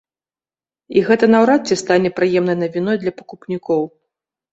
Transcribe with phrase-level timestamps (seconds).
[0.95, 3.83] І гэта наўрад ці стане прыемнай навіной для пакупнікоў.